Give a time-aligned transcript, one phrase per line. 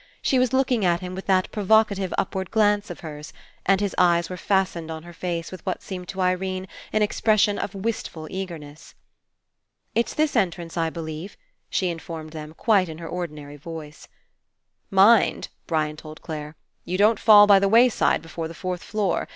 [0.19, 3.33] She was looking at him with that provocative upward glance of hers,
[3.67, 7.03] and his eyes were fas tened on her face with what seemed to Irene an
[7.03, 8.95] expression of wistful eagerness.
[9.93, 11.37] "It's this entrance, I believe,"
[11.69, 14.07] she In formed them in quite her ordinary voice.
[14.89, 18.81] 204 FINALE ''Mind," Brian told Clare, "you don't fall by the wayside before the fourth
[18.81, 19.27] floor.